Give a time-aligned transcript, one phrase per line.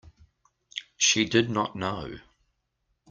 [0.97, 2.17] She did not know.